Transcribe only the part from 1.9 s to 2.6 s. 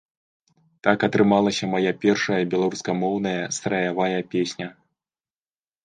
першая